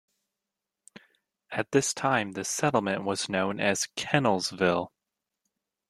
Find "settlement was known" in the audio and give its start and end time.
2.43-3.59